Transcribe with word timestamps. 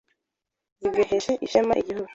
zigeheshe 0.81 1.31
isheme 1.45 1.73
Igihugu. 1.81 2.09